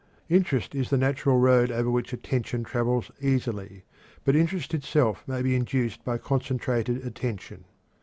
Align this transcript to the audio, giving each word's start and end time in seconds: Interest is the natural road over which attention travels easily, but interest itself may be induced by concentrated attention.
Interest 0.29 0.73
is 0.73 0.89
the 0.89 0.97
natural 0.97 1.37
road 1.37 1.69
over 1.69 1.87
which 1.91 2.11
attention 2.11 2.63
travels 2.63 3.11
easily, 3.21 3.83
but 4.25 4.35
interest 4.35 4.73
itself 4.73 5.23
may 5.27 5.43
be 5.43 5.55
induced 5.55 6.03
by 6.03 6.17
concentrated 6.17 7.05
attention. 7.05 7.65